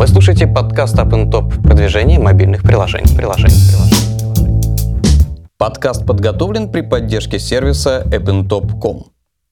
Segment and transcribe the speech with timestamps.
[0.00, 3.14] Вы слушаете подкаст Up Top продвижение мобильных приложений.
[3.18, 4.96] приложений, приложений.
[5.58, 9.04] Подкаст подготовлен при поддержке сервиса appntop.com.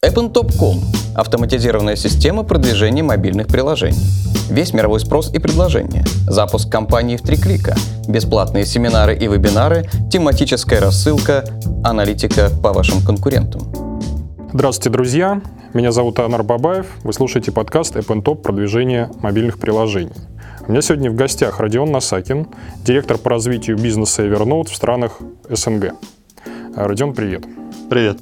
[0.03, 0.81] appntop.com–
[1.15, 4.01] автоматизированная система продвижения мобильных приложений.
[4.49, 6.03] Весь мировой спрос и предложения.
[6.27, 7.77] Запуск компании в три клика.
[8.09, 11.45] Бесплатные семинары и вебинары, тематическая рассылка,
[11.85, 13.61] аналитика по вашим конкурентам.
[14.55, 15.43] Здравствуйте, друзья!
[15.75, 16.87] Меня зовут Анар Бабаев.
[17.05, 20.15] Вы слушаете подкаст AppnTop продвижение мобильных приложений.
[20.69, 22.47] У меня сегодня в гостях Родион Насакин,
[22.85, 25.13] директор по развитию бизнеса Evernote в странах
[25.49, 25.95] СНГ.
[26.77, 27.45] Родион, привет.
[27.89, 28.19] Привет.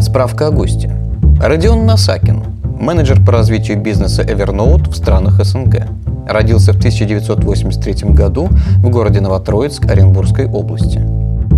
[0.00, 0.96] Справка о госте.
[1.38, 2.42] Родион Насакин,
[2.80, 5.86] менеджер по развитию бизнеса Evernote в странах СНГ.
[6.26, 11.02] Родился в 1983 году в городе Новотроицк Оренбургской области.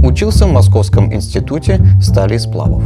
[0.05, 2.83] Учился в Московском институте стали и сплавов.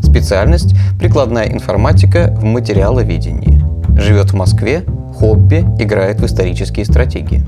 [0.00, 3.65] Специальность– прикладная информатика в материаловедении.
[3.96, 7.42] Живет в Москве, хобби играет в исторические стратегии.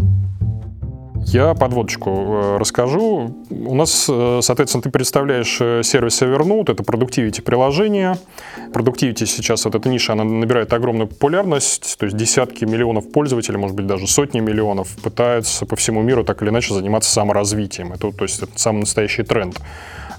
[1.26, 3.36] Я подводочку э, расскажу.
[3.50, 8.16] У нас, э, соответственно, ты представляешь э, сервис Evernote, это продуктивити приложение.
[8.72, 13.76] Продуктивити сейчас, вот эта ниша, она набирает огромную популярность, то есть десятки миллионов пользователей, может
[13.76, 17.92] быть, даже сотни миллионов пытаются по всему миру так или иначе заниматься саморазвитием.
[17.92, 19.60] Это, то есть, это самый настоящий тренд.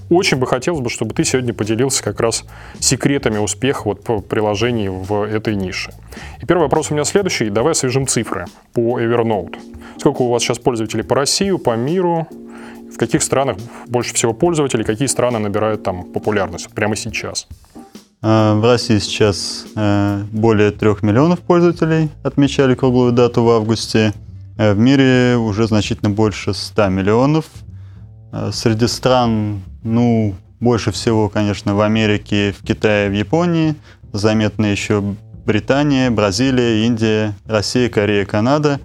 [0.10, 2.44] Очень бы хотелось бы, чтобы ты сегодня поделился как раз
[2.80, 5.94] секретами успеха вот по приложений в этой нише.
[6.42, 7.50] И первый вопрос у меня следующий.
[7.50, 9.58] Давай освежим цифры по Evernote.
[10.00, 12.28] Сколько у вас сейчас пользователей по России, по миру?
[12.92, 14.84] В каких странах больше всего пользователей?
[14.84, 17.48] Какие страны набирают там популярность прямо сейчас?
[18.22, 24.14] А, в России сейчас э, более трех миллионов пользователей отмечали круглую дату в августе.
[24.58, 27.46] Э, в мире уже значительно больше 100 миллионов.
[28.31, 33.75] Э, среди стран ну, больше всего, конечно, в Америке, в Китае, в Японии.
[34.11, 35.02] Заметно еще
[35.45, 38.80] Британия, Бразилия, Индия, Россия, Корея, Канада.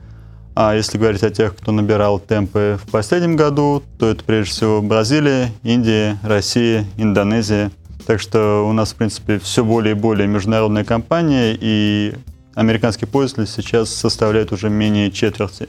[0.57, 4.83] А если говорить о тех, кто набирал темпы в последнем году, то это прежде всего
[4.83, 7.73] Бразилия, Индия, Россия, Индонезия.
[8.07, 12.15] Так что у нас, в принципе, все более и более международная компания, и
[12.55, 15.67] американские пользователи сейчас составляют уже менее четверти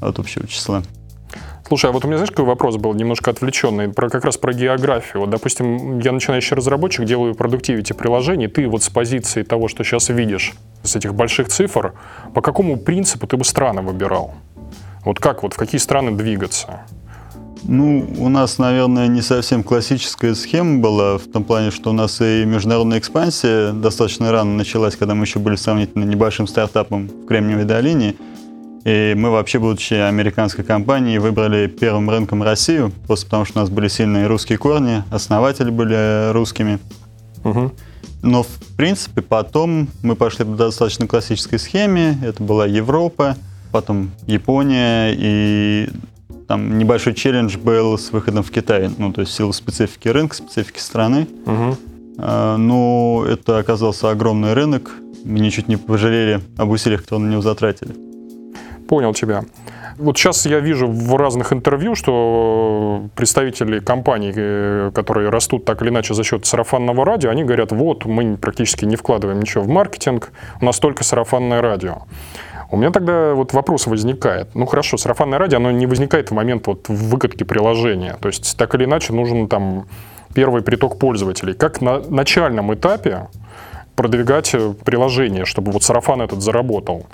[0.00, 0.82] от общего числа.
[1.72, 4.52] Слушай, а вот у меня, знаешь, какой вопрос был немножко отвлеченный, про, как раз про
[4.52, 5.22] географию.
[5.22, 10.10] Вот, допустим, я начинающий разработчик, делаю продуктивити приложений, ты вот с позиции того, что сейчас
[10.10, 10.52] видишь,
[10.82, 11.94] с этих больших цифр,
[12.34, 14.34] по какому принципу ты бы страны выбирал?
[15.06, 16.82] Вот как, вот в какие страны двигаться?
[17.62, 22.20] Ну, у нас, наверное, не совсем классическая схема была, в том плане, что у нас
[22.20, 27.64] и международная экспансия достаточно рано началась, когда мы еще были сравнительно небольшим стартапом в Кремниевой
[27.64, 28.16] долине.
[28.84, 33.70] И мы вообще, будучи американской компанией, выбрали первым рынком Россию, просто потому что у нас
[33.70, 36.80] были сильные русские корни, основатели были русскими.
[37.44, 37.72] Угу.
[38.22, 42.18] Но, в принципе, потом мы пошли по достаточно классической схеме.
[42.24, 43.36] Это была Европа,
[43.70, 45.88] потом Япония, и
[46.48, 48.90] там небольшой челлендж был с выходом в Китай.
[48.98, 51.28] Ну, то есть силу специфики рынка, специфики страны.
[51.46, 51.76] Угу.
[52.18, 54.92] Но это оказался огромный рынок.
[55.24, 57.94] Мы ничуть не пожалели об усилиях, которые на него затратили.
[58.92, 59.44] Понял тебя.
[59.96, 65.88] Вот сейчас я вижу в разных интервью, что представители компаний, э, которые растут так или
[65.88, 70.30] иначе за счет сарафанного радио, они говорят, вот, мы практически не вкладываем ничего в маркетинг,
[70.60, 72.02] у нас только сарафанное радио.
[72.70, 74.54] У меня тогда вот вопрос возникает.
[74.54, 78.18] Ну хорошо, сарафанное радио, оно не возникает в момент вот выкатки приложения.
[78.20, 79.86] То есть так или иначе нужен там
[80.34, 81.54] первый приток пользователей.
[81.54, 83.28] Как на начальном этапе
[83.96, 87.06] продвигать э, приложение, чтобы вот сарафан этот заработал?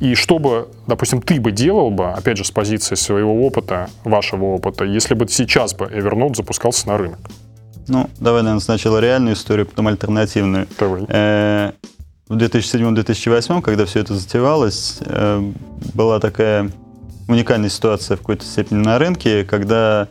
[0.00, 4.44] И что бы, допустим, ты бы делал бы, опять же, с позиции своего опыта, вашего
[4.44, 7.18] опыта, если бы сейчас бы Evernote запускался на рынок?
[7.88, 10.66] Ну, давай, наверное, сначала реальную историю, потом альтернативную.
[10.78, 11.04] Давай.
[11.08, 11.72] Э,
[12.28, 15.52] в 2007-2008, когда все это затевалось, э,
[15.94, 16.70] была такая
[17.28, 20.08] уникальная ситуация в какой-то степени на рынке, когда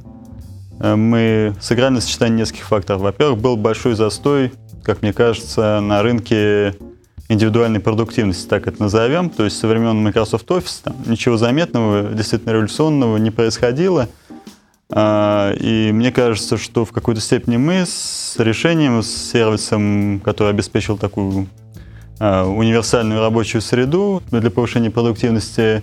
[0.80, 3.02] э, мы сыграли на сочетание нескольких факторов.
[3.02, 4.54] Во-первых, был большой застой,
[4.84, 6.76] как мне кажется, на рынке
[7.28, 9.30] индивидуальной продуктивности, так это назовем.
[9.30, 14.10] То есть со времен Microsoft Office там, ничего заметного, действительно революционного не происходило.
[14.90, 20.98] А, и мне кажется, что в какой-то степени мы с решением, с сервисом, который обеспечил
[20.98, 21.48] такую
[22.20, 25.82] а, универсальную рабочую среду для повышения продуктивности,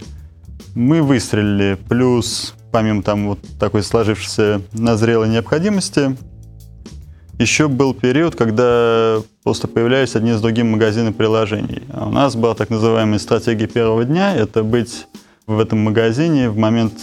[0.74, 1.76] мы выстрелили.
[1.88, 6.16] Плюс, помимо там вот такой сложившейся назрелой необходимости,
[7.42, 11.82] еще был период, когда просто появлялись одни с другим магазины приложений.
[11.92, 15.06] А у нас была так называемая стратегия первого дня, это быть
[15.46, 16.94] в этом магазине в момент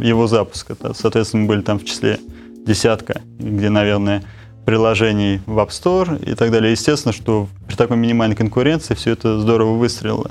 [0.00, 0.76] его запуска.
[0.94, 2.18] Соответственно, мы были там в числе
[2.66, 4.24] десятка, где, наверное,
[4.66, 6.72] приложений в App Store и так далее.
[6.72, 10.30] Естественно, что при такой минимальной конкуренции все это здорово выстрелило.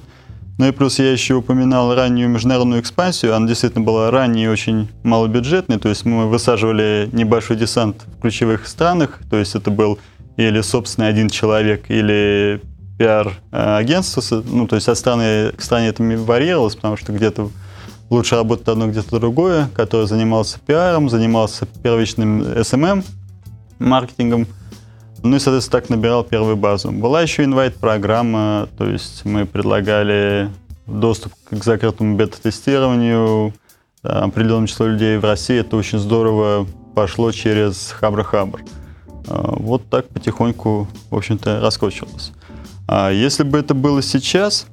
[0.57, 3.35] Ну и плюс я еще упоминал раннюю международную экспансию.
[3.35, 5.79] Она действительно была ранней и очень малобюджетной.
[5.79, 9.19] То есть мы высаживали небольшой десант в ключевых странах.
[9.29, 9.99] То есть это был
[10.37, 12.61] или собственный один человек, или
[12.97, 14.21] пиар-агентство.
[14.45, 17.49] Ну, то есть от страны к стране это варьировалось, потому что где-то
[18.09, 23.03] лучше работает одно, где-то другое, который занимался пиаром, занимался первичным SMM,
[23.79, 24.47] маркетингом.
[25.25, 26.91] Ну и, соответственно, так набирал первую базу.
[26.91, 30.51] Была еще инвайт-программа, то есть мы предлагали
[30.85, 33.51] доступ к закрытому бета-тестированию
[34.03, 35.57] определенному числу людей в России.
[35.57, 38.61] Это очень здорово пошло через Хабр-Хабр.
[39.27, 42.31] А, вот так потихоньку, в общем-то, раскручивалось.
[42.87, 44.67] А если бы это было сейчас,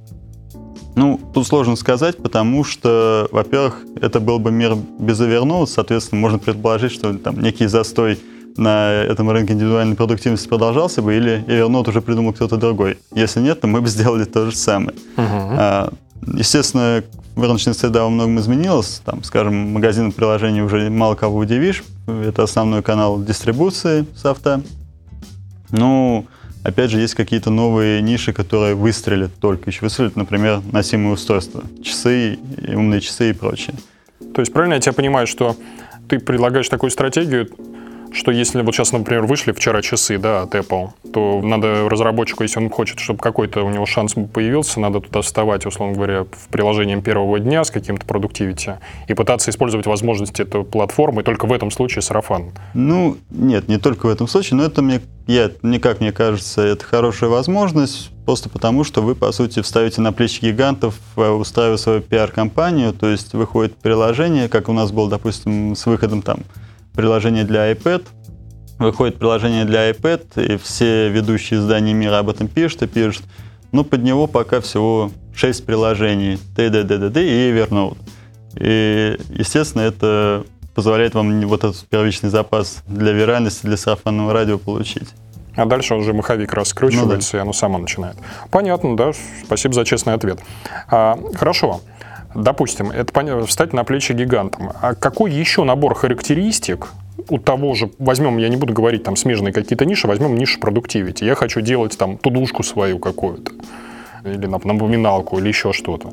[0.97, 6.39] ну, тут сложно сказать, потому что, во-первых, это был бы мир без Evernote, соответственно, можно
[6.39, 8.19] предположить, что там некий застой
[8.57, 12.99] на этом рынке индивидуальной продуктивности продолжался бы, или Evernote уже придумал кто-то другой.
[13.15, 14.97] Если нет, то мы бы сделали то же самое.
[15.17, 15.95] Uh-huh.
[16.35, 17.03] Естественно,
[17.37, 19.03] рыночная среда во многом изменилась.
[19.05, 21.83] Там, скажем, магазин приложений уже мало кого удивишь.
[22.07, 24.63] Это основной канал дистрибуции софта.
[25.71, 26.27] Ну,
[26.63, 29.81] опять же, есть какие-то новые ниши, которые выстрелят только еще.
[29.83, 32.39] Выстрелят, например, носимые устройства, часы,
[32.69, 33.75] умные часы и прочее.
[34.35, 35.57] То есть правильно я тебя понимаю, что
[36.09, 37.49] ты предлагаешь такую стратегию,
[38.13, 42.61] что если вот сейчас, например, вышли вчера часы да, от Apple, то надо разработчику, если
[42.61, 47.03] он хочет, чтобы какой-то у него шанс появился, надо туда вставать, условно говоря, в приложением
[47.03, 48.79] первого дня с каким-то продуктивити
[49.09, 52.53] и пытаться использовать возможности этой платформы, и только в этом случае сарафан.
[52.75, 56.63] Ну, нет, не только в этом случае, но это мне, я, мне как мне кажется,
[56.63, 61.77] это хорошая возможность, просто потому, что вы, по сути, вставите на плечи гигантов, э, устраивая
[61.77, 66.41] свою пиар-компанию, то есть выходит приложение, как у нас было, допустим, с выходом там
[66.95, 68.07] приложение для iPad,
[68.79, 73.25] выходит приложение для iPad, и все ведущие издания мира об этом пишут и пишут.
[73.71, 77.97] Но под него пока всего 6 приложений TDDDD и Evernote.
[78.57, 80.45] И, естественно, это
[80.75, 85.09] позволяет вам вот этот первичный запас для виральности, для сарафанного радио получить.
[85.55, 87.39] А дальше уже маховик раскручивается, ну, да.
[87.39, 88.17] и оно само начинает.
[88.51, 89.13] Понятно, да.
[89.45, 90.41] Спасибо за честный ответ.
[90.89, 91.83] А, хорошо.
[92.35, 94.73] Допустим, это встать на плечи гигантам.
[94.81, 96.89] А какой еще набор характеристик
[97.29, 101.25] у того же, возьмем, я не буду говорить там смежные какие-то ниши, возьмем нишу продуктивити.
[101.25, 103.53] Я хочу делать там тудушку свою какую-то,
[104.25, 106.13] или напоминалку, или еще что-то.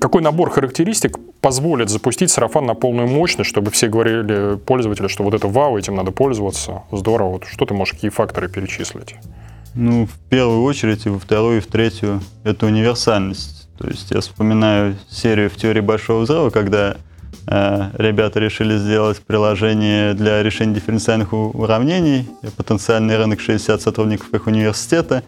[0.00, 5.34] Какой набор характеристик позволит запустить сарафан на полную мощность, чтобы все говорили пользователи, что вот
[5.34, 7.32] это вау, этим надо пользоваться, здорово.
[7.32, 9.16] Вот что ты можешь, какие факторы перечислить?
[9.74, 14.20] Ну, в первую очередь, и во вторую, и в третью, это универсальность то есть я
[14.20, 16.98] вспоминаю серию в теории большого взрыва, когда
[17.46, 22.28] э, ребята решили сделать приложение для решения дифференциальных уравнений,
[22.58, 25.22] потенциальный рынок 60 сотрудников их университета.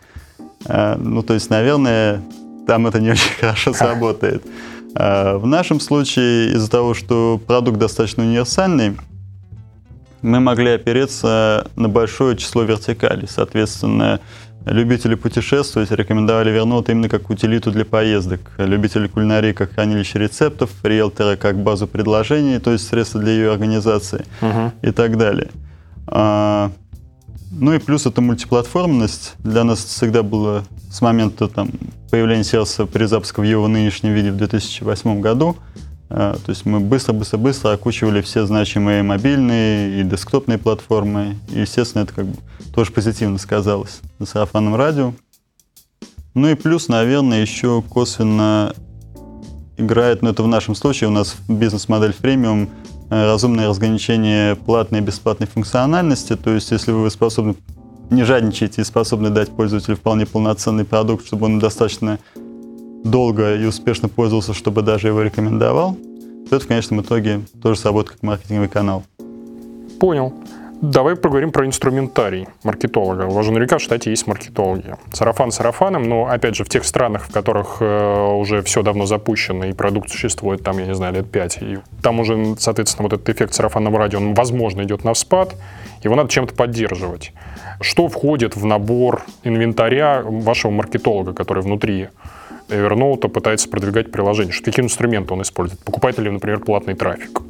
[0.66, 2.22] Э, ну, то есть, наверное,
[2.66, 4.44] там это не очень хорошо сработает.
[4.96, 8.98] Э, в нашем случае, из-за того, что продукт достаточно универсальный,
[10.20, 13.26] мы могли опереться на большое число вертикалей.
[13.28, 14.20] Соответственно,
[14.66, 18.40] Любители путешествовать рекомендовали Вернот именно как утилиту для поездок.
[18.58, 24.24] Любители кулинарии как хранилище рецептов, риэлторы как базу предложений, то есть средства для ее организации
[24.40, 24.70] uh-huh.
[24.82, 25.50] и так далее.
[26.06, 26.70] А,
[27.50, 29.34] ну и плюс это мультиплатформенность.
[29.40, 31.70] Для нас всегда было с момента там,
[32.10, 35.56] появления сервиса при запуске в его нынешнем виде в 2008 году.
[36.14, 41.38] А, то есть мы быстро-быстро-быстро окучивали все значимые мобильные и десктопные платформы.
[41.48, 42.36] И, естественно, это как бы
[42.74, 45.14] тоже позитивно сказалось на сарафанном радио.
[46.34, 48.74] Ну и плюс, наверное, еще косвенно
[49.78, 52.68] играет, но ну это в нашем случае, у нас бизнес-модель премиум,
[53.08, 56.36] э, разумное разграничение платной и бесплатной функциональности.
[56.36, 57.54] То есть, если вы способны
[58.10, 62.18] не жадничаете и способны дать пользователю вполне полноценный продукт, чтобы он достаточно
[63.04, 65.96] долго и успешно пользовался, чтобы даже его рекомендовал,
[66.46, 69.04] это в конечном итоге тоже сработает как маркетинговый канал.
[70.00, 70.34] Понял.
[70.82, 73.30] Давай поговорим про инструментарий маркетолога.
[73.44, 74.96] Же наверняка в штате есть маркетологи.
[75.12, 79.66] Сарафан сарафаном, но, опять же, в тех странах, в которых э, уже все давно запущено
[79.66, 83.28] и продукт существует, там, я не знаю, лет пять, и там уже, соответственно, вот этот
[83.28, 85.54] эффект сарафанного радио, он, возможно, идет на спад,
[86.02, 87.32] его надо чем-то поддерживать.
[87.80, 92.08] Что входит в набор инвентаря вашего маркетолога, который внутри
[92.72, 94.52] Evernote пытается продвигать приложение?
[94.52, 95.80] Что, какие инструменты он использует?
[95.84, 97.40] Покупает ли, например, платный трафик?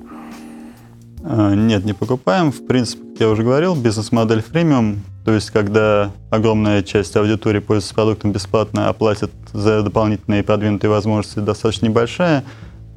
[1.24, 2.50] А, нет, не покупаем.
[2.50, 7.94] В принципе, как я уже говорил, бизнес-модель премиум, то есть когда огромная часть аудитории пользуется
[7.94, 12.44] продуктом бесплатно, а платит за дополнительные продвинутые возможности достаточно небольшая,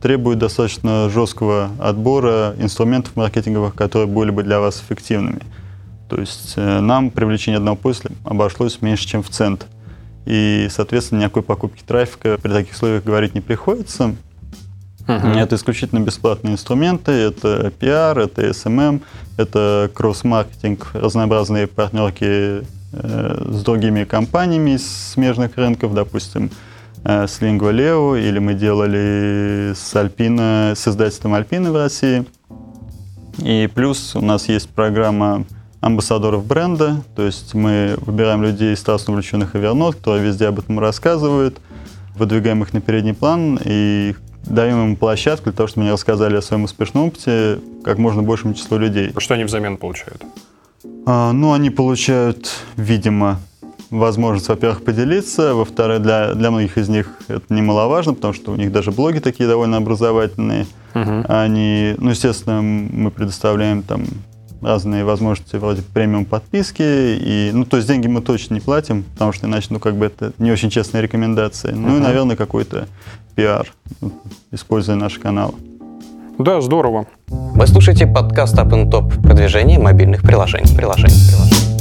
[0.02, 5.42] требует достаточно жесткого отбора инструментов маркетинговых, которые были бы для вас эффективными.
[6.10, 9.66] То есть э, нам привлечение одного пользователя обошлось меньше, чем в цент.
[10.26, 14.16] И, соответственно, никакой покупки трафика при таких условиях говорить не приходится.
[15.08, 15.38] Uh-huh.
[15.38, 19.02] Это исключительно бесплатные инструменты, это PR, это SMM,
[19.38, 26.50] это кросс-маркетинг, разнообразные партнерки э, с другими компаниями из смежных рынков, допустим,
[27.04, 32.26] э, с Lingua Leo, или мы делали с Альпина, с издательством Альпины в России.
[33.38, 35.46] И плюс у нас есть программа
[35.86, 41.60] амбассадоров бренда, то есть мы выбираем людей, страстно увлеченных Evernote, которые везде об этом рассказывают,
[42.16, 44.16] выдвигаем их на передний план и
[44.48, 48.56] даем им площадку для того, чтобы они рассказали о своем успешном опыте как можно большему
[48.56, 49.14] числу людей.
[49.16, 50.24] Что они взамен получают?
[51.06, 53.40] А, ну, они получают, видимо,
[53.92, 58.72] возможность, во-первых, поделиться, во-вторых, для, для многих из них это немаловажно, потому что у них
[58.72, 60.66] даже блоги такие довольно образовательные.
[60.96, 61.26] Угу.
[61.28, 64.06] Они, ну, естественно, мы предоставляем там
[64.62, 66.82] разные возможности вроде премиум подписки.
[66.82, 70.06] И, ну, то есть деньги мы точно не платим, потому что иначе, ну, как бы
[70.06, 71.72] это не очень честные рекомендации.
[71.72, 71.76] Uh-huh.
[71.76, 72.88] Ну и, наверное, какой-то
[73.36, 73.72] пиар,
[74.52, 75.56] используя наш канал.
[76.38, 77.06] Да, здорово.
[77.28, 80.76] Вы слушаете подкаст Up and Top продвижение мобильных приложений.
[80.76, 81.75] приложений, приложений.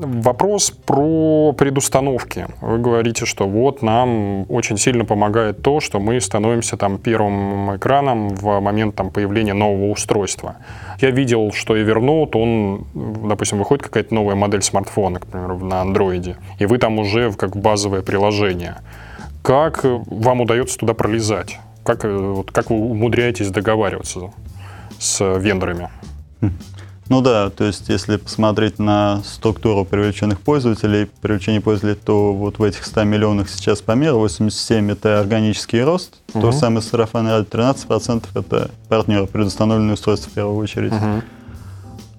[0.00, 2.46] Вопрос про предустановки.
[2.60, 8.28] Вы говорите, что вот нам очень сильно помогает то, что мы становимся там первым экраном
[8.28, 10.54] в момент там, появления нового устройства.
[11.00, 12.86] Я видел, что Evernote, он,
[13.28, 17.56] допустим, выходит какая-то новая модель смартфона, к примеру, на андроиде, и вы там уже как
[17.56, 18.76] базовое приложение.
[19.42, 21.58] Как вам удается туда пролезать?
[21.82, 24.32] Как, вот, как вы умудряетесь договариваться
[25.00, 25.88] с вендорами?
[27.08, 32.62] Ну да, то есть если посмотреть на структуру привлеченных пользователей, привлечение пользователей, то вот в
[32.62, 36.42] этих 100 миллионах сейчас помер, 87 это органический рост, угу.
[36.42, 40.92] то же самое сарафанное радио, 13% это партнеры, предустановленные устройства в первую очередь.
[40.92, 41.22] Угу.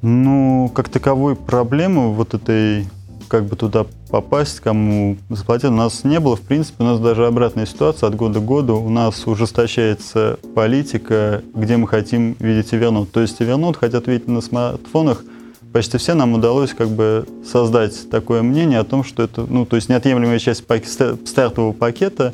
[0.02, 2.88] Ну, как таковой проблемы вот этой
[3.30, 5.70] как бы туда попасть, кому заплатить.
[5.70, 8.76] У нас не было, в принципе, у нас даже обратная ситуация от года к году.
[8.76, 13.08] У нас ужесточается политика, где мы хотим видеть Evernote.
[13.08, 15.24] То есть Evernote хотят видеть на смартфонах
[15.72, 19.76] почти все нам удалось как бы создать такое мнение о том, что это, ну, то
[19.76, 22.34] есть неотъемлемая часть пак- стартового пакета,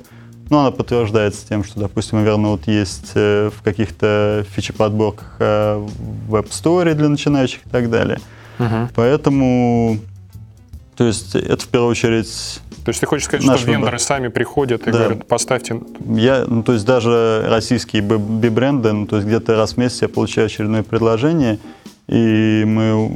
[0.50, 5.86] но она подтверждается тем, что, допустим, Evernote есть э, в каких-то фичи-подборках э,
[6.28, 8.20] в App Store для начинающих и так далее.
[8.60, 8.90] Угу.
[8.96, 10.00] Поэтому
[10.96, 14.00] то есть это в первую очередь то есть ты хочешь сказать, что вендоры выбор.
[14.00, 14.98] сами приходят и да.
[15.00, 15.82] говорят, поставьте...
[16.08, 20.08] Я, ну, то есть даже российские би-бренды, ну, то есть где-то раз в месяц я
[20.08, 21.58] получаю очередное предложение,
[22.08, 23.12] и мы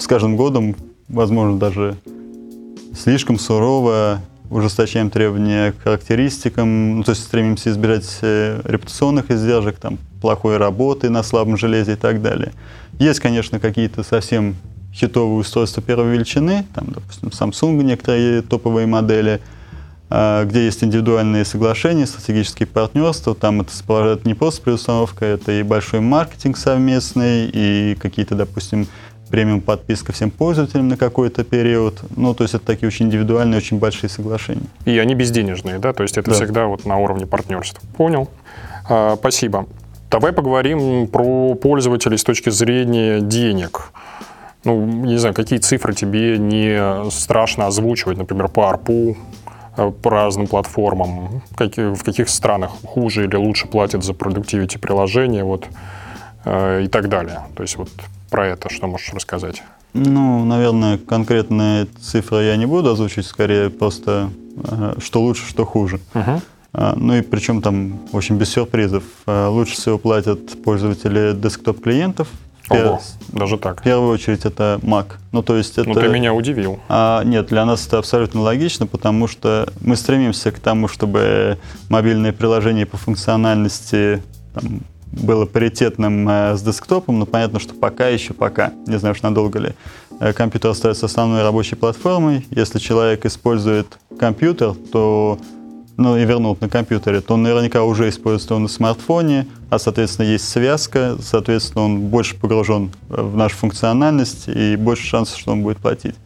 [0.00, 0.74] с каждым годом,
[1.08, 1.96] возможно, даже
[2.98, 4.20] слишком сурово
[4.50, 11.10] ужесточаем требования к характеристикам, ну, то есть стремимся избежать э, репутационных издержек, там, плохой работы
[11.10, 12.52] на слабом железе и так далее.
[12.98, 14.56] Есть, конечно, какие-то совсем
[14.94, 19.40] хитовые устройства первой величины, там, допустим, Samsung некоторые топовые модели,
[20.10, 25.62] а, где есть индивидуальные соглашения, стратегические партнерства, там это, это не просто предустановка, это и
[25.62, 28.86] большой маркетинг совместный, и какие-то, допустим,
[29.32, 32.02] премиум подписка всем пользователям на какой-то период.
[32.14, 34.66] Ну, то есть это такие очень индивидуальные, очень большие соглашения.
[34.84, 35.94] И они безденежные, да?
[35.94, 36.36] То есть это да.
[36.36, 37.80] всегда вот на уровне партнерства.
[37.96, 38.28] Понял.
[38.86, 39.66] А, спасибо.
[40.10, 43.92] Давай поговорим про пользователей с точки зрения денег
[44.64, 49.16] ну, не знаю, какие цифры тебе не страшно озвучивать, например, по ARPU,
[49.76, 55.66] э, по разным платформам, в каких странах хуже или лучше платят за продуктивити приложения, вот,
[56.44, 57.40] э, и так далее.
[57.56, 57.88] То есть вот
[58.30, 59.62] про это что можешь рассказать?
[59.94, 65.98] Ну, наверное, конкретные цифры я не буду озвучивать, скорее просто э, что лучше, что хуже.
[66.14, 66.40] Uh-huh.
[66.96, 69.04] Ну и причем там, в общем, без сюрпризов.
[69.26, 72.28] Лучше всего платят пользователи десктоп-клиентов,
[72.72, 73.80] Ого, даже так.
[73.80, 75.06] В первую очередь это Mac.
[75.32, 75.88] Ну, то есть это...
[75.88, 76.78] Ну, ты меня удивил.
[76.88, 82.32] А, нет, для нас это абсолютно логично, потому что мы стремимся к тому, чтобы мобильное
[82.32, 84.22] приложение по функциональности
[84.54, 89.22] там, было паритетным э, с десктопом, но понятно, что пока еще пока, не знаю уж
[89.22, 89.72] надолго ли,
[90.20, 92.46] э, компьютер остается основной рабочей платформой.
[92.50, 95.38] Если человек использует компьютер, то
[96.02, 100.26] ну, и вернул на компьютере, то он наверняка уже использует его на смартфоне, а, соответственно,
[100.26, 105.78] есть связка, соответственно, он больше погружен в нашу функциональность и больше шансов, что он будет
[105.78, 106.16] платить.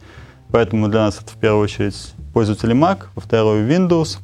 [0.51, 1.95] Поэтому для нас это в первую очередь
[2.33, 4.17] пользователи Mac, во вторую Windows,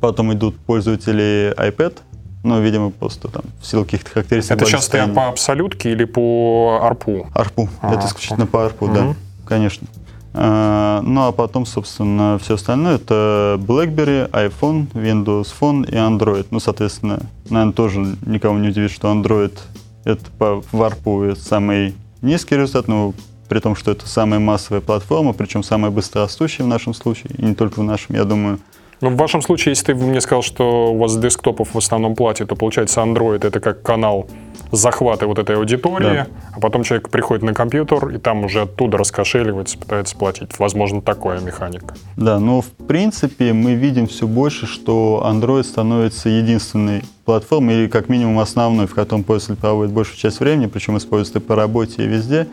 [0.00, 1.98] потом идут пользователи iPad,
[2.42, 4.52] ну, видимо, просто там в силу каких-то характеристик.
[4.52, 7.30] Это сейчас ты по абсолютке или по ARPU?
[7.34, 7.68] ARPU.
[7.80, 8.94] А, это исключительно по ARPU, угу.
[8.94, 9.14] да,
[9.46, 9.86] конечно.
[10.32, 16.46] А, ну а потом, собственно, все остальное это BlackBerry, iPhone, Windows Phone и Android.
[16.50, 19.56] Ну, соответственно, наверное, тоже никого не удивит, что Android
[20.04, 23.12] это по варпу самый низкий результат, но
[23.48, 27.54] при том, что это самая массовая платформа, причем самая быстрорастущая в нашем случае, и не
[27.54, 28.60] только в нашем, я думаю.
[29.00, 32.48] Ну, в вашем случае, если ты мне сказал, что у вас десктопов в основном платит,
[32.48, 34.28] то получается Android это как канал
[34.70, 36.26] захвата вот этой аудитории, да.
[36.52, 40.58] а потом человек приходит на компьютер и там уже оттуда раскошеливается, пытается платить.
[40.58, 41.94] Возможно, такая механика.
[42.16, 48.08] Да, но в принципе мы видим все больше, что Android становится единственной платформой или как
[48.08, 52.06] минимум основной, в котором пользователь проводит большую часть времени, причем использует и по работе, и
[52.06, 52.46] везде.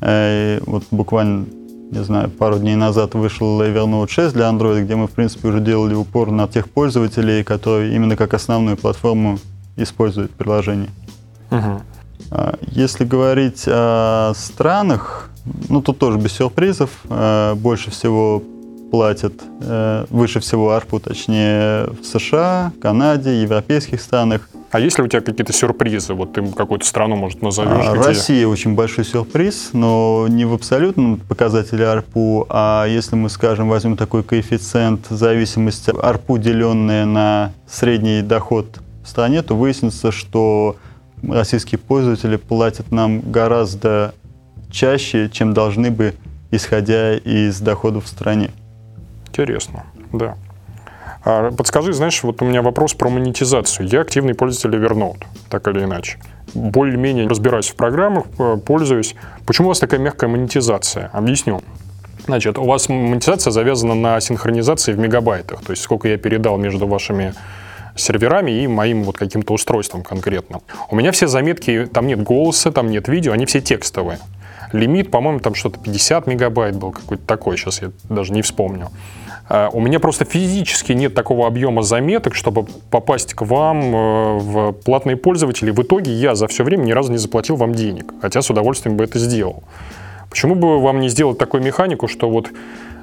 [0.00, 1.46] Э, и вот буквально
[1.90, 5.60] не знаю, пару дней назад вышел Evernote 6 для Android, где мы, в принципе, уже
[5.60, 9.38] делали упор на тех пользователей, которые именно как основную платформу
[9.76, 10.88] используют приложение.
[11.56, 11.82] Угу.
[12.72, 15.30] Если говорить о странах,
[15.68, 16.90] ну тут тоже без сюрпризов.
[17.08, 18.42] А, больше всего
[18.90, 24.48] платят, э, выше всего ARPU, точнее, в США, Канаде, европейских странах.
[24.70, 26.14] А есть ли у тебя какие-то сюрпризы?
[26.14, 27.86] Вот ты какую-то страну, может, назовешь?
[27.88, 28.06] А, где...
[28.06, 33.96] Россия очень большой сюрприз, но не в абсолютном показателе ARPU, а если мы, скажем, возьмем
[33.96, 40.76] такой коэффициент зависимости ARPU, деленное на средний доход в стране, то выяснится, что
[41.30, 44.14] российские пользователи платят нам гораздо
[44.70, 46.14] чаще, чем должны бы,
[46.50, 48.50] исходя из доходов в стране.
[49.28, 50.36] Интересно, да.
[51.24, 53.88] А подскажи, знаешь, вот у меня вопрос про монетизацию.
[53.88, 56.18] Я активный пользователь Evernote, так или иначе.
[56.52, 59.14] Более-менее разбираюсь в программах, э, пользуюсь.
[59.46, 61.08] Почему у вас такая мягкая монетизация?
[61.12, 61.62] Объясню.
[62.26, 66.86] Значит, у вас монетизация завязана на синхронизации в мегабайтах, то есть сколько я передал между
[66.86, 67.34] вашими
[67.96, 70.60] серверами и моим вот каким-то устройством конкретно.
[70.90, 74.18] У меня все заметки, там нет голоса, там нет видео, они все текстовые.
[74.72, 78.90] Лимит, по-моему, там что-то 50 мегабайт был, какой-то такой, сейчас я даже не вспомню.
[79.48, 84.72] А, у меня просто физически нет такого объема заметок, чтобы попасть к вам э, в
[84.72, 85.70] платные пользователи.
[85.70, 88.96] В итоге я за все время ни разу не заплатил вам денег, хотя с удовольствием
[88.96, 89.62] бы это сделал.
[90.30, 92.48] Почему бы вам не сделать такую механику, что вот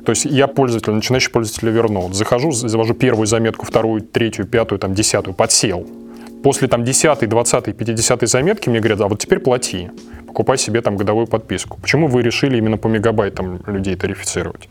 [0.06, 4.94] то есть я пользователь, начинающий пользователь Evernote, захожу, завожу первую заметку, вторую, третью, пятую, там,
[4.94, 5.86] десятую, подсел.
[6.44, 9.92] После там 10, 20, 50 заметки мне говорят, а вот теперь плати,
[10.26, 11.80] покупай себе там годовую подписку.
[11.80, 14.68] Почему вы решили именно по мегабайтам людей тарифицировать?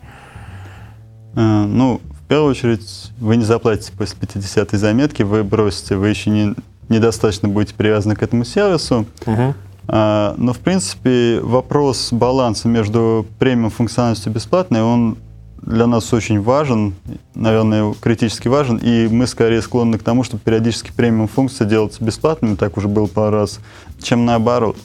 [1.35, 6.29] А, ну, в первую очередь, вы не заплатите после 50 заметки, вы бросите, вы еще
[6.29, 6.55] не,
[6.89, 9.05] недостаточно будете привязаны к этому сервису.
[9.25, 9.53] Угу.
[9.87, 15.17] А, но, в принципе, вопрос баланса между премиум функциональностью и бесплатной, он
[15.61, 16.95] для нас очень важен,
[17.35, 22.55] наверное, критически важен, и мы скорее склонны к тому, чтобы периодически премиум функции делаться бесплатными,
[22.55, 23.59] так уже было пару раз,
[24.01, 24.77] чем наоборот.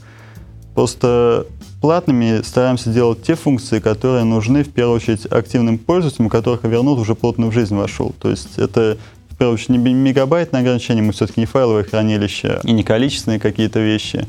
[0.74, 1.46] Просто
[1.80, 7.00] платными стараемся делать те функции, которые нужны в первую очередь активным пользователям, у которых Evernote
[7.00, 8.14] уже плотно в жизнь вошел.
[8.20, 8.98] То есть это
[9.30, 13.80] в первую очередь не мегабайтное ограничение, мы все-таки не файловое хранилище и не количественные какие-то
[13.80, 14.26] вещи,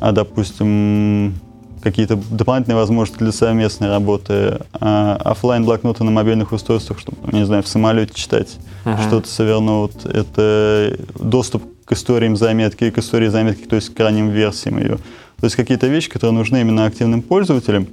[0.00, 1.34] а, допустим,
[1.82, 7.62] какие-то дополнительные возможности для совместной работы, а, офлайн блокноты на мобильных устройствах, чтобы, не знаю,
[7.62, 9.06] в самолете читать uh-huh.
[9.06, 10.10] что-то с Evernote.
[10.10, 14.98] Это доступ к историям заметки, к истории заметки, то есть к ранним версиям ее.
[15.40, 17.86] То есть какие-то вещи, которые нужны именно активным пользователям.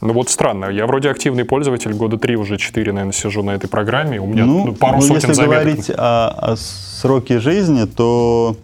[0.00, 3.68] Ну вот странно, я вроде активный пользователь, года три, уже четыре, наверное, сижу на этой
[3.68, 5.62] программе, у меня ну, пару ну, сотен если заметок.
[5.62, 8.56] говорить о, о сроке жизни, то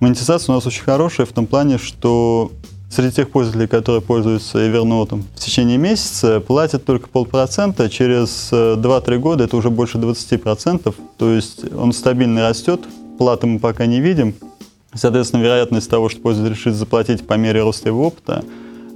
[0.00, 2.50] монетизация у нас очень хорошая в том плане, что
[2.90, 9.18] среди тех пользователей, которые пользуются Evernote в течение месяца, платят только полпроцента, через 2-3 э,
[9.18, 12.80] года это уже больше 20%, то есть он стабильно растет,
[13.18, 14.34] платы мы пока не видим,
[14.94, 18.44] соответственно, вероятность того, что пользователь решит заплатить по мере роста его опыта,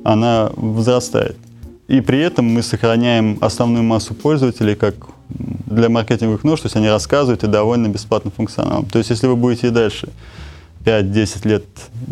[0.02, 1.36] она возрастает.
[1.86, 4.94] И при этом мы сохраняем основную массу пользователей как
[5.28, 8.86] для маркетинговых нужд, то есть они рассказывают и довольны бесплатным функционалом.
[8.86, 10.08] То есть если вы будете и дальше
[10.85, 11.64] 5-10 лет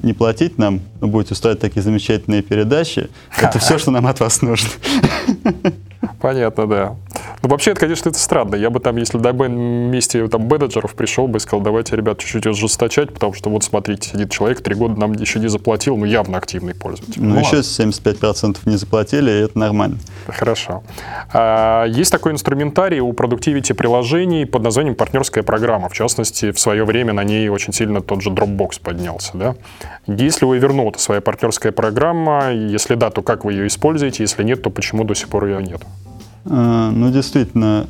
[0.03, 3.11] не платить нам, вы будете устраивать такие замечательные передачи.
[3.41, 4.71] Это все, что нам от вас нужно.
[6.21, 6.97] Понятно, да.
[7.42, 8.55] Ну, вообще, это, конечно, это странно.
[8.55, 12.46] Я бы там, если до месте там, менеджеров пришел бы и сказал, давайте, ребят, чуть-чуть
[12.46, 16.38] ужесточать, потому что вот, смотрите, сидит человек, три года нам еще не заплатил, ну, явно
[16.38, 17.20] активный пользователь.
[17.20, 17.98] Ну, ну еще ладно.
[17.98, 19.98] 75% не заплатили, и это нормально.
[20.28, 20.85] Хорошо.
[21.33, 25.88] А, есть такой инструментарий у продуктивити приложений под названием партнерская программа.
[25.88, 29.57] В частности, в свое время на ней очень сильно тот же Dropbox поднялся, да?
[30.07, 34.62] Если у Evernote своя партнерская программа, если да, то как вы ее используете, если нет,
[34.62, 35.83] то почему до сих пор ее нет?
[36.44, 37.87] А, ну, действительно,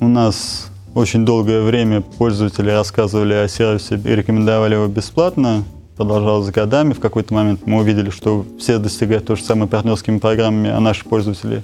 [0.00, 5.64] у нас очень долгое время пользователи рассказывали о сервисе и рекомендовали его бесплатно.
[5.96, 6.92] Продолжалось годами.
[6.92, 11.04] В какой-то момент мы увидели, что все достигают то же самое партнерскими программами, а наши
[11.04, 11.62] пользователи,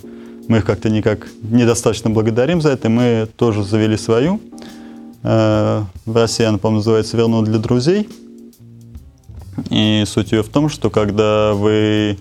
[0.49, 2.89] мы их как-то никак недостаточно благодарим за это.
[2.89, 4.41] Мы тоже завели свою.
[5.23, 8.09] А, в России она, по-моему, называется «Верну для друзей».
[9.71, 12.19] И суть ее в том, что когда вы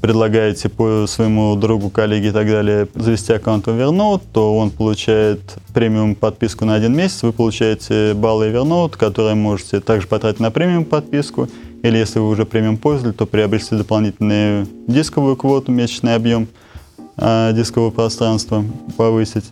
[0.00, 5.40] предлагаете по своему другу, коллеге и так далее завести аккаунт в Evernote, то он получает
[5.72, 10.84] премиум подписку на один месяц, вы получаете баллы Evernote, которые можете также потратить на премиум
[10.84, 11.48] подписку,
[11.82, 16.48] или если вы уже премиум пользователь, то приобрести дополнительную дисковую квоту, месячный объем
[17.16, 18.64] э, дискового пространства
[18.96, 19.50] повысить.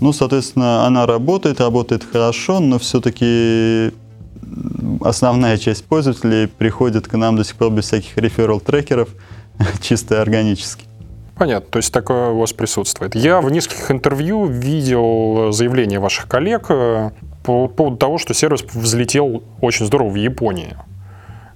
[0.00, 3.92] Ну, соответственно, она работает, работает хорошо, но все-таки
[5.00, 9.08] основная часть пользователей приходит к нам до сих пор без всяких реферал трекеров,
[9.80, 10.84] чисто органически.
[11.36, 13.14] Понятно, то есть такое у вас присутствует.
[13.14, 17.10] Я в нескольких интервью видел заявления ваших коллег э,
[17.42, 20.76] по поводу того, что сервис взлетел очень здорово в Японии.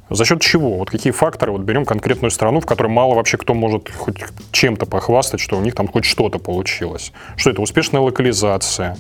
[0.08, 0.78] За счет чего?
[0.78, 1.52] Вот какие факторы?
[1.52, 4.16] Вот берем конкретную страну, в которой мало вообще кто может хоть
[4.52, 7.12] чем-то похвастать, что у них там хоть что-то получилось.
[7.36, 7.60] Что это?
[7.60, 8.96] Успешная локализация,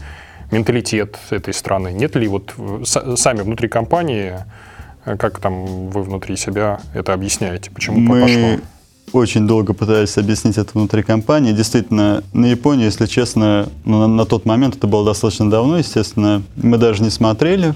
[0.50, 1.92] менталитет этой страны.
[1.92, 4.34] Нет ли вот э, сами внутри компании,
[5.04, 7.70] э, как там вы внутри себя это объясняете?
[7.70, 8.20] Почему Мы...
[8.20, 8.66] пошло?
[9.12, 11.52] Очень долго пытались объяснить это внутри компании.
[11.52, 16.42] Действительно, на Японию, если честно, ну, на, на тот момент, это было достаточно давно, естественно,
[16.56, 17.74] мы даже не смотрели,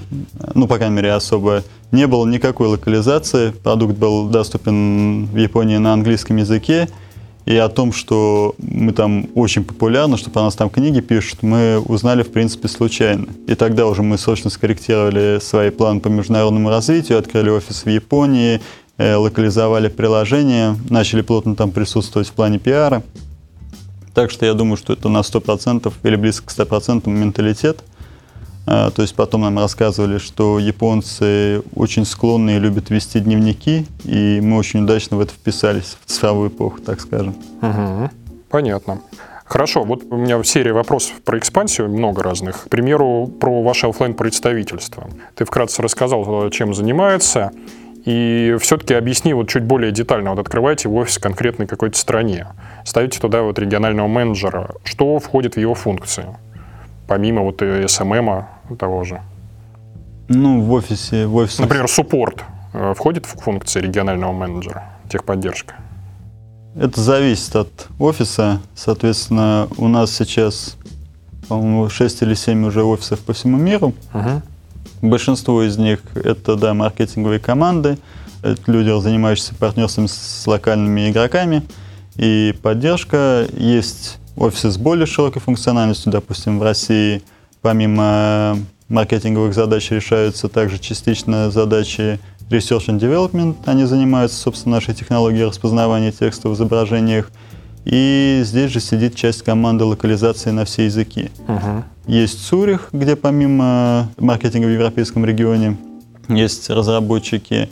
[0.53, 3.51] ну, по крайней мере, особо не было никакой локализации.
[3.51, 6.87] Продукт был доступен в Японии на английском языке.
[7.45, 11.79] И о том, что мы там очень популярны, что про нас там книги пишут, мы
[11.79, 13.27] узнали, в принципе, случайно.
[13.47, 18.61] И тогда уже мы срочно скорректировали свои планы по международному развитию, открыли офис в Японии,
[19.17, 23.03] локализовали приложение, начали плотно там присутствовать в плане пиара.
[24.13, 27.83] Так что я думаю, что это на 100% или близко к 100% менталитет.
[28.67, 34.39] А, то есть потом нам рассказывали, что японцы очень склонны и любят вести дневники, и
[34.41, 37.35] мы очень удачно в это вписались, в цифровую эпоху, так скажем.
[37.61, 38.11] Угу.
[38.49, 39.01] Понятно.
[39.45, 42.65] Хорошо, вот у меня серия вопросов про экспансию, много разных.
[42.65, 47.51] К примеру, про ваше офлайн представительство Ты вкратце рассказал, чем занимается.
[48.05, 50.31] И все-таки объясни вот чуть более детально.
[50.31, 52.47] Вот открываете офис в конкретной какой-то стране,
[52.83, 54.71] ставите туда вот регионального менеджера.
[54.83, 56.25] Что входит в его функции?
[57.07, 58.45] Помимо вот SMM
[58.79, 59.21] того же.
[60.29, 61.27] Ну, в офисе...
[61.27, 61.61] В офисе...
[61.61, 65.75] Например, суппорт э, входит в функции регионального менеджера, техподдержка?
[66.75, 68.61] Это зависит от офиса.
[68.75, 70.77] Соответственно, у нас сейчас,
[71.49, 73.93] по-моему, 6 или 7 уже офисов по всему миру.
[74.13, 74.41] Угу.
[75.01, 77.97] Большинство из них это да, маркетинговые команды,
[78.43, 81.63] это люди, занимающиеся партнерством с локальными игроками.
[82.17, 83.47] И поддержка.
[83.53, 87.21] Есть офисы с более широкой функциональностью, допустим, в России
[87.61, 88.57] помимо
[88.89, 93.55] маркетинговых задач решаются также частично задачи Research and Development.
[93.65, 97.31] Они занимаются, собственно, нашей технологией распознавания текста в изображениях.
[97.85, 101.31] И здесь же сидит часть команды локализации на все языки.
[101.47, 101.83] Uh-huh.
[102.11, 105.77] Есть Цюрих, где помимо маркетинга в европейском регионе
[106.27, 107.69] есть разработчики.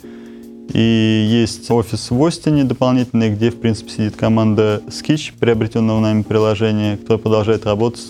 [0.72, 6.96] И есть офис в Остине дополнительный, где, в принципе, сидит команда Sketch, приобретенного нами приложения,
[6.96, 8.00] которое продолжает работать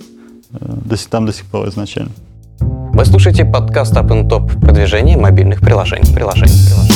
[0.52, 2.12] э, там до сих пор изначально.
[2.60, 6.14] Вы слушаете подкаст Up Top продвижение мобильных приложений.
[6.14, 6.89] приложений, приложений.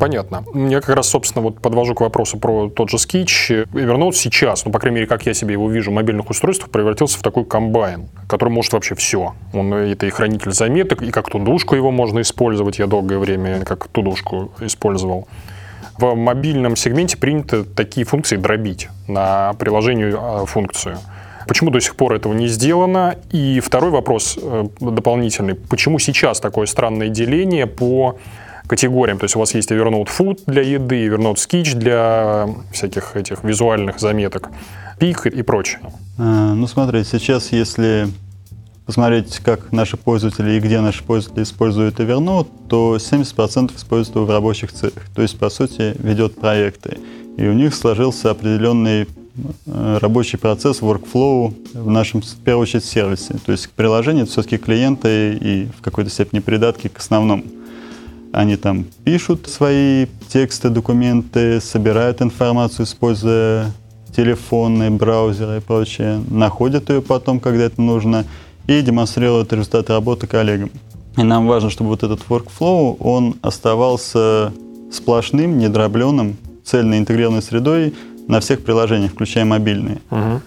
[0.00, 0.44] Понятно.
[0.54, 3.68] Я как раз, собственно, вот подвожу к вопросу про тот же Sketch.
[3.70, 7.22] Evernote сейчас, ну, по крайней мере, как я себе его вижу мобильных устройствах, превратился в
[7.22, 9.34] такой комбайн, который может вообще все.
[9.52, 12.78] Он это и хранитель заметок, и как тудушку его можно использовать.
[12.78, 15.28] Я долгое время как тудушку использовал.
[15.98, 20.96] В мобильном сегменте принято такие функции дробить на приложению а, функцию.
[21.46, 23.16] Почему до сих пор этого не сделано?
[23.32, 25.56] И второй вопрос э, дополнительный.
[25.56, 28.16] Почему сейчас такое странное деление по
[28.70, 29.18] категориям.
[29.18, 33.98] То есть у вас есть Evernote Food для еды, Evernote Sketch для всяких этих визуальных
[33.98, 34.50] заметок,
[35.00, 35.80] пик и прочее.
[36.18, 38.06] А, ну, смотрите, сейчас если
[38.86, 44.30] посмотреть, как наши пользователи и где наши пользователи используют Evernote, то 70% используют его в
[44.30, 45.02] рабочих целях.
[45.16, 46.98] То есть, по сути, ведет проекты.
[47.38, 49.08] И у них сложился определенный
[49.66, 53.34] э, рабочий процесс, workflow в нашем, в первую очередь, сервисе.
[53.44, 57.42] То есть приложение все-таки клиенты и в какой-то степени придатки к основному.
[58.32, 63.72] Они там пишут свои тексты, документы, собирают информацию, используя
[64.14, 68.24] телефоны, браузеры и прочее, находят ее потом, когда это нужно,
[68.66, 70.70] и демонстрируют результаты работы коллегам.
[71.16, 74.52] И нам важно, чтобы вот этот workflow, он оставался
[74.92, 77.94] сплошным, недробленным, цельно интегрированной средой
[78.28, 80.00] на всех приложениях, включая мобильные.
[80.10, 80.40] Uh-huh.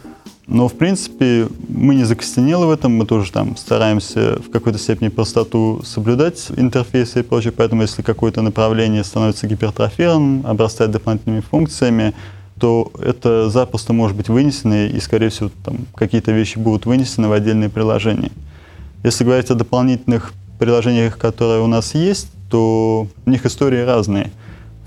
[0.45, 5.07] Но, в принципе, мы не закостенелы в этом, мы тоже там стараемся в какой-то степени
[5.07, 12.13] простоту соблюдать интерфейсы и прочее, поэтому если какое-то направление становится гипертрофированным, обрастает дополнительными функциями,
[12.59, 17.31] то это запросто может быть вынесено, и, скорее всего, там какие-то вещи будут вынесены в
[17.31, 18.31] отдельные приложения.
[19.03, 24.31] Если говорить о дополнительных приложениях, которые у нас есть, то у них истории разные.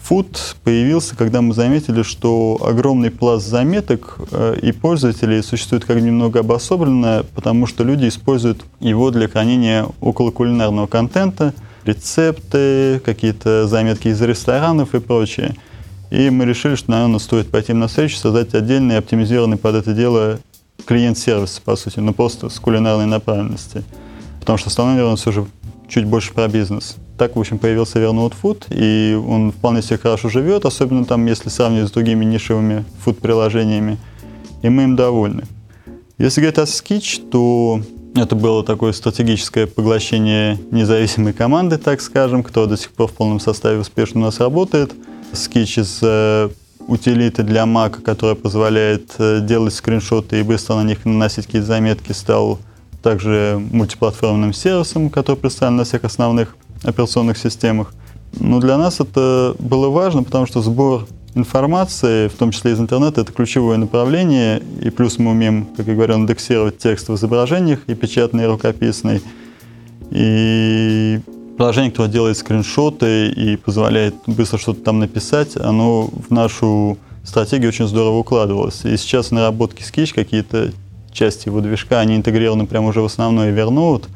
[0.09, 6.41] Food появился, когда мы заметили, что огромный пласт заметок э, и пользователей существует как немного
[6.41, 14.95] обособленно, потому что люди используют его для хранения околокулинарного контента, рецепты, какие-то заметки из ресторанов
[14.95, 15.57] и прочее.
[16.11, 20.39] И мы решили, что, наверное, стоит пойти на встречу, создать отдельный оптимизированный под это дело
[20.85, 23.83] клиент-сервис, по сути, но просто с кулинарной направленности.
[24.39, 25.47] Потому что основной, наверное, все же
[25.89, 26.97] чуть больше про бизнес.
[27.19, 31.49] Так, в общем, появился Evernote Food, и он вполне себе хорошо живет, особенно там, если
[31.49, 33.97] сравнивать с другими нишевыми фуд-приложениями,
[34.63, 35.45] и мы им довольны.
[36.19, 37.81] Если говорить о Sketch, то
[38.15, 43.41] это было такое стратегическое поглощение независимой команды, так скажем, кто до сих пор в полном
[43.41, 44.93] составе успешно у нас работает.
[45.33, 46.51] Sketch из э,
[46.87, 52.13] утилиты для Mac, которая позволяет э, делать скриншоты и быстро на них наносить какие-то заметки,
[52.13, 52.59] стал
[53.03, 57.93] также мультиплатформенным сервисом, который представлен на всех основных операционных системах.
[58.39, 63.21] Но для нас это было важно, потому что сбор информации, в том числе из интернета,
[63.21, 64.63] это ключевое направление.
[64.81, 69.23] И плюс мы умеем, как я говорил, индексировать текст в изображениях, и печатный, и рукописный.
[70.11, 71.21] И
[71.57, 77.87] приложение, которое делает скриншоты и позволяет быстро что-то там написать, оно в нашу стратегию очень
[77.87, 78.85] здорово укладывалось.
[78.85, 80.73] И сейчас наработки Sketch, какие-то
[81.13, 84.05] части его движка, они интегрированы прямо уже в основной Evernote–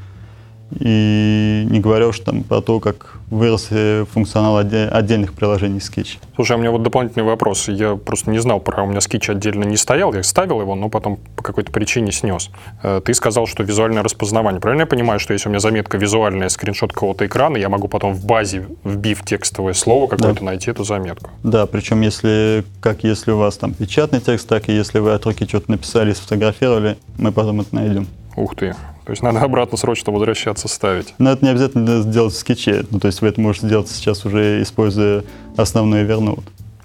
[0.78, 6.18] и не говоря уж там про то, как вырос э, функционал отдельных приложений Sketch.
[6.34, 7.68] Слушай, а у меня вот дополнительный вопрос.
[7.68, 8.82] Я просто не знал про...
[8.82, 10.12] У меня Sketch отдельно не стоял.
[10.12, 12.50] Я ставил его, но потом по какой-то причине снес.
[12.82, 14.60] Э, ты сказал, что визуальное распознавание.
[14.60, 18.14] Правильно я понимаю, что если у меня заметка визуальная, скриншот какого-то экрана, я могу потом
[18.14, 20.46] в базе, вбив текстовое слово какое-то, да.
[20.46, 21.30] найти эту заметку?
[21.42, 25.24] Да, причем если, как если у вас там печатный текст, так и если вы от
[25.26, 28.06] руки что-то написали, сфотографировали, мы потом это найдем.
[28.36, 28.74] Ух ты,
[29.10, 31.14] то есть надо обратно срочно возвращаться ставить.
[31.18, 32.86] Но это не обязательно сделать в скетче.
[32.92, 35.24] Ну, то есть вы это можете сделать сейчас уже, используя
[35.56, 36.44] основной Evernote.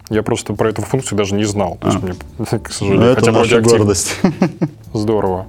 [0.10, 1.78] Я просто про эту функцию даже не знал.
[1.80, 2.06] То есть а.
[2.06, 4.16] мне, к сожалению, это хотя наша гордость.
[4.94, 5.46] Здорово.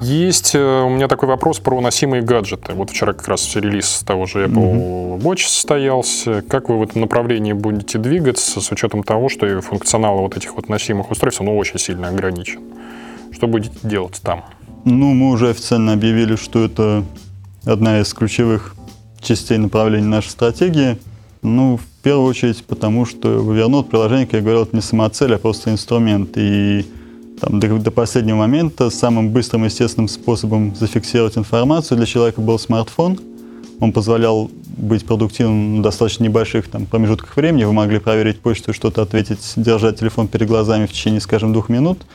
[0.00, 2.72] Есть э, у меня такой вопрос про носимые гаджеты.
[2.72, 6.42] Вот вчера как раз релиз того же Apple Watch состоялся.
[6.42, 10.68] Как вы в этом направлении будете двигаться с учетом того, что функционал вот этих вот
[10.68, 12.62] носимых устройств, он очень сильно ограничен?
[13.30, 14.44] Что будете делать там?
[14.88, 17.04] Ну, мы уже официально объявили, что это
[17.64, 18.76] одна из ключевых
[19.20, 20.96] частей направления нашей стратегии.
[21.42, 25.38] Ну, в первую очередь, потому что Evernote приложение, как я говорил, это не самоцель, а
[25.38, 26.30] просто инструмент.
[26.36, 26.86] И
[27.40, 33.18] там, до, до последнего момента самым быстрым естественным способом зафиксировать информацию для человека был смартфон.
[33.80, 37.64] Он позволял быть продуктивным на достаточно небольших там, промежутках времени.
[37.64, 41.98] Вы могли проверить почту, что-то ответить, держать телефон перед глазами в течение, скажем, двух минут–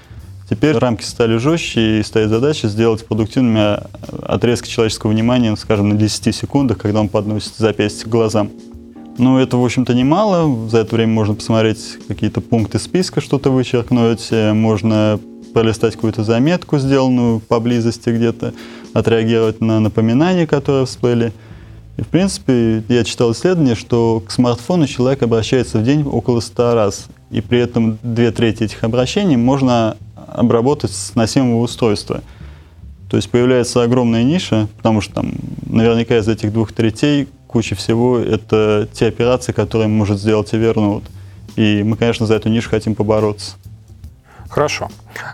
[0.52, 3.80] Теперь рамки стали жестче и стоит задача сделать продуктивными
[4.22, 8.50] отрезки человеческого внимания, скажем, на 10 секундах, когда он подносит запястье к глазам.
[9.18, 10.70] Ну, это, в общем-то, немало.
[10.70, 14.28] За это время можно посмотреть какие-то пункты списка, что-то вычеркнуть.
[14.30, 15.22] Можно
[15.54, 18.54] пролистать какую-то заметку, сделанную поблизости где-то,
[18.94, 21.32] отреагировать на напоминания, которые всплыли.
[21.96, 26.74] И, в принципе, я читал исследование, что к смартфону человек обращается в день около 100
[26.74, 27.08] раз.
[27.30, 29.96] И при этом две трети этих обращений можно
[30.32, 32.22] обработать с носимого устройства.
[33.10, 35.34] То есть появляется огромная ниша, потому что там
[35.66, 41.04] наверняка из этих двух третей куча всего это те операции, которые может сделать Evernote.
[41.58, 43.56] И мы, конечно, за эту нишу хотим побороться.
[44.52, 44.90] Хорошо.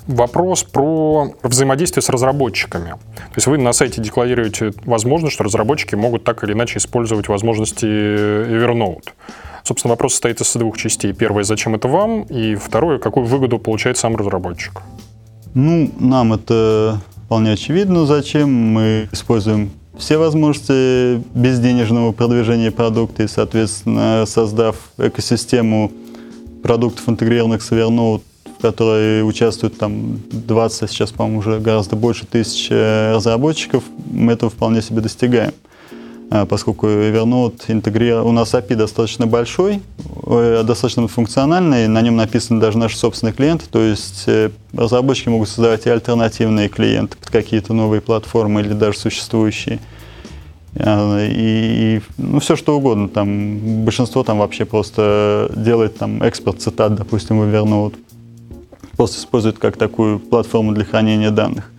[0.06, 2.91] Вопрос про взаимодействие с разработчиками.
[3.15, 7.86] То есть вы на сайте декларируете возможность, что разработчики могут так или иначе использовать возможности
[7.86, 9.10] Evernote.
[9.63, 11.13] Собственно, вопрос состоит из двух частей.
[11.13, 12.21] Первое, зачем это вам?
[12.23, 14.84] И второе, какую выгоду получает сам разработчик?
[15.56, 18.53] Ну, нам это вполне очевидно, зачем.
[18.53, 25.91] Мы используем все возможности безденежного продвижения продукта и, соответственно, создав экосистему
[26.62, 28.21] продуктов, интегрированных с Evernote,
[28.58, 34.50] в которой участвуют там 20, сейчас, по-моему, уже гораздо больше тысяч э, разработчиков, мы этого
[34.50, 35.54] вполне себе достигаем.
[36.30, 39.82] А, поскольку Evernote интегрирован, у нас API достаточно большой,
[40.26, 45.50] э, достаточно функциональный, на нем написаны даже наши собственные клиенты, то есть э, разработчики могут
[45.50, 49.80] создавать и альтернативные клиенты под какие-то новые платформы или даже существующие.
[50.76, 53.08] А, и, и ну, все что угодно.
[53.08, 57.96] Там, большинство там вообще просто делает там экспорт цитат, допустим, в Evernote.
[58.98, 61.72] Просто использует как такую платформу для хранения данных.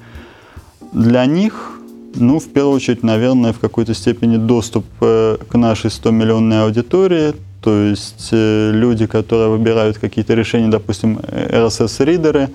[0.92, 1.78] Для них
[2.14, 7.74] ну, в первую очередь, наверное, в какой-то степени доступ э, к нашей 100-миллионной аудитории, то
[7.82, 12.50] есть э, люди, которые выбирают какие-то решения, допустим, RSS-ридеры,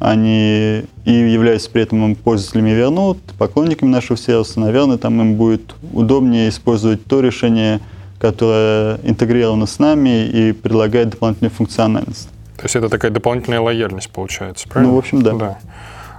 [0.00, 6.48] они и являются при этом пользователями Evernote, поклонниками нашего сервиса, наверное, там им будет удобнее
[6.48, 7.80] использовать то решение,
[8.18, 12.28] которая интегрирована с нами и предлагает дополнительную функциональность.
[12.56, 14.92] То есть это такая дополнительная лояльность получается, правильно?
[14.92, 15.32] Ну, в общем, да.
[15.32, 15.58] да.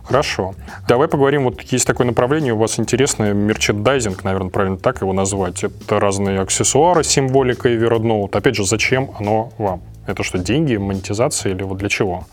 [0.03, 0.53] Хорошо.
[0.87, 5.63] Давай поговорим, вот есть такое направление у вас интересное, мерчендайзинг, наверное, правильно так его назвать.
[5.63, 8.37] Это разные аксессуары с символикой Evernote.
[8.37, 9.81] Опять же, зачем оно вам?
[10.05, 12.25] Это что, деньги, монетизация или вот для чего?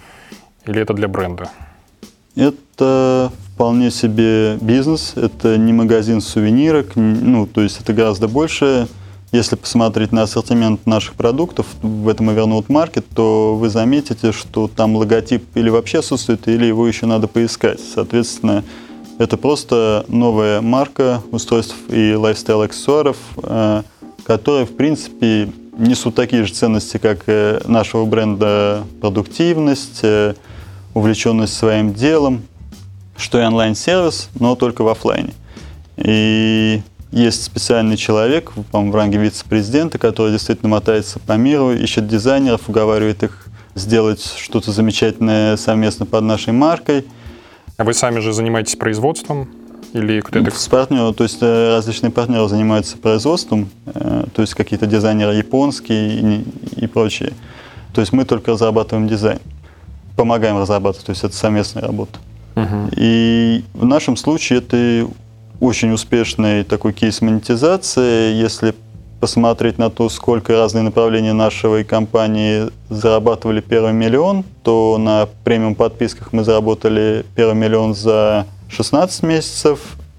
[0.66, 1.50] Или это для бренда?
[2.36, 8.88] Это вполне себе бизнес, это не магазин сувенирок, ну, то есть это гораздо больше.
[9.32, 14.94] Если посмотреть на ассортимент наших продуктов в этом Evernote Market, то вы заметите, что там
[14.94, 17.80] логотип или вообще отсутствует, или его еще надо поискать.
[17.80, 18.62] Соответственно,
[19.18, 23.82] это просто новая марка устройств и лайфстайл-аксессуаров, э,
[24.24, 27.24] которые, в принципе, несут такие же ценности, как
[27.66, 30.34] нашего бренда продуктивность, э,
[30.92, 32.42] увлеченность своим делом,
[33.16, 35.32] что и онлайн-сервис, но только в офлайне.
[35.96, 36.82] И
[37.12, 43.46] есть специальный человек в ранге вице-президента, который действительно мотается по миру, ищет дизайнеров, уговаривает их
[43.74, 47.06] сделать что-то замечательное совместно под нашей маркой.
[47.76, 49.48] А вы сами же занимаетесь производством?
[49.92, 50.50] Или кто-то...
[50.50, 56.14] С партнером, то есть э, различные партнеры занимаются производством, э, то есть какие-то дизайнеры японские
[56.14, 56.44] и,
[56.76, 57.32] и прочие.
[57.94, 59.38] То есть мы только разрабатываем дизайн
[60.16, 62.18] помогаем разрабатывать, то есть это совместная работа.
[62.56, 62.90] Угу.
[62.96, 65.08] И в нашем случае это
[65.62, 68.34] очень успешный такой кейс монетизации.
[68.34, 68.74] Если
[69.20, 76.32] посмотреть на то, сколько разные направления нашей компании зарабатывали первый миллион, то на премиум подписках
[76.32, 79.78] мы заработали первый миллион за 16 месяцев.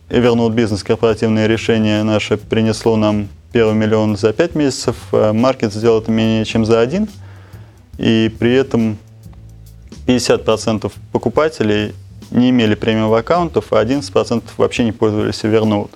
[0.10, 4.96] Evernote Business корпоративное решение наше принесло нам первый миллион за 5 месяцев.
[5.12, 7.10] Маркет сделал это менее чем за один.
[7.98, 8.98] И при этом
[10.08, 11.94] 50% покупателей
[12.34, 15.92] не имели премиум аккаунтов, а 11% вообще не пользовались Evernote.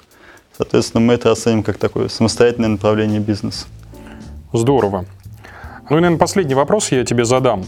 [0.55, 3.65] Соответственно, мы это оценим как такое самостоятельное направление бизнеса.
[4.53, 5.05] Здорово.
[5.89, 7.65] Ну и, наверное, последний вопрос я тебе задам.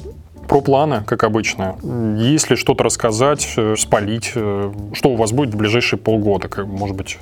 [0.47, 1.77] Про планы, как обычно.
[2.17, 4.32] Есть ли что-то рассказать, э, спалить?
[4.34, 7.19] Э, что у вас будет в ближайшие полгода, может быть?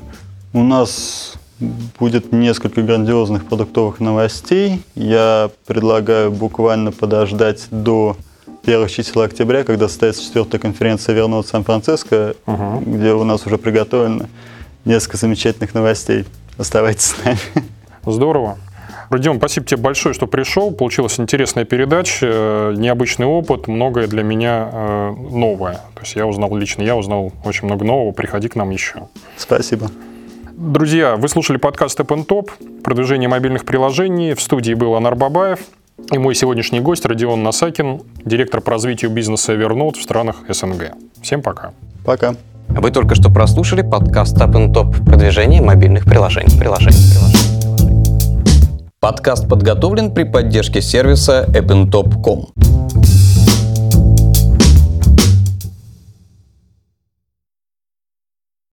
[0.53, 1.33] У нас
[1.99, 4.81] будет несколько грандиозных продуктовых новостей.
[4.95, 8.15] Я предлагаю буквально подождать до
[8.67, 12.83] первых чисел октября, когда состоится четвертая конференция «Вернут Сан-Франциско», угу.
[12.85, 14.25] где у нас уже приготовлено
[14.83, 16.25] несколько замечательных новостей.
[16.57, 17.39] Оставайтесь с нами.
[18.05, 18.57] Здорово.
[19.09, 20.71] Родион, спасибо тебе большое, что пришел.
[20.71, 25.75] Получилась интересная передача, э, необычный опыт, многое для меня э, новое.
[25.95, 28.11] То есть я узнал лично, я узнал очень много нового.
[28.11, 29.07] Приходи к нам еще.
[29.37, 29.89] Спасибо.
[30.57, 32.49] Друзья, вы слушали подкаст App Top,
[32.83, 34.33] продвижение мобильных приложений.
[34.33, 35.59] В студии был Анар Бабаев.
[36.11, 40.93] И мой сегодняшний гость Родион Насакин, директор по развитию бизнеса Evernote в странах СНГ.
[41.21, 41.71] Всем пока.
[42.05, 42.35] Пока.
[42.69, 46.59] Вы только что прослушали подкаст Up and Top продвижение мобильных приложений.
[46.59, 47.47] приложений, приложений, приложений.
[48.99, 52.76] Подкаст подготовлен при поддержке сервиса appntop.com.